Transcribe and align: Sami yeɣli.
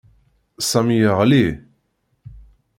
Sami 0.69 0.97
yeɣli. 1.01 1.45